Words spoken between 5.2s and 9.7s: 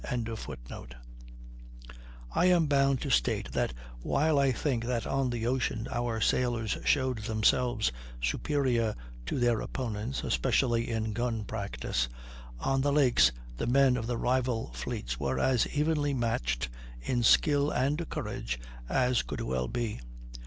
the ocean our sailors showed themselves superior to their